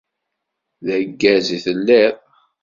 D 0.85 0.87
aggaz 0.95 1.47
i 1.55 1.57
telliḍ. 1.65 2.15